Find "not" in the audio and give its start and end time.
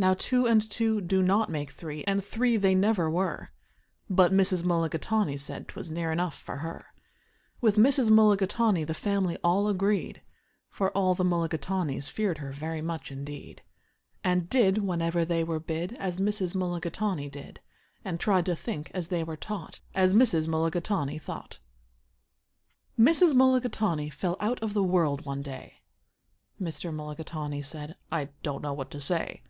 1.24-1.50